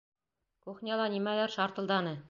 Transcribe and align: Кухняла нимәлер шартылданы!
Кухняла 0.69 1.07
нимәлер 1.17 1.57
шартылданы! 1.59 2.17